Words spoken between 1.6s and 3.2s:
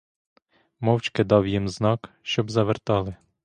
знак, щоб завертали.